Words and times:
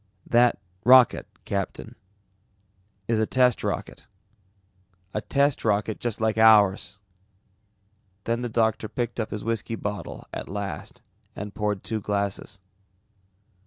"That 0.25 0.59
rocket, 0.83 1.27
Captain, 1.45 1.93
is 3.07 3.19
a 3.19 3.27
test 3.27 3.63
rocket. 3.63 4.07
A 5.13 5.21
test 5.21 5.63
rocket 5.63 5.99
just 5.99 6.19
like 6.19 6.39
ours!" 6.39 6.97
Then 8.23 8.41
the 8.41 8.49
doctor 8.49 8.89
picked 8.89 9.19
up 9.19 9.29
his 9.29 9.43
whiskey 9.43 9.75
bottle 9.75 10.25
at 10.33 10.49
last 10.49 11.03
and 11.35 11.53
poured 11.53 11.83
two 11.83 12.01
glasses. 12.01 12.57